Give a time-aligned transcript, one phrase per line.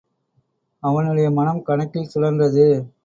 [0.83, 2.65] அவனுடைய மனம் கணக்கில் சுழன்றது.